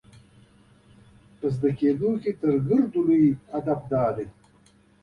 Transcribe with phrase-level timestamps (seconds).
[1.37, 2.53] په زده کړه کې تر
[2.93, 4.27] ټولو لوی هدف دا دی.